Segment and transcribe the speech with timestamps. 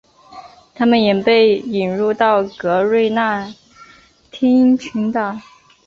[0.73, 3.53] 它们也被引入到格瑞纳
[4.31, 5.37] 丁群岛。